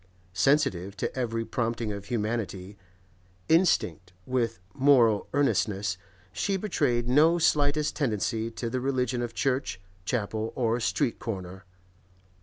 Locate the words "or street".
10.55-11.19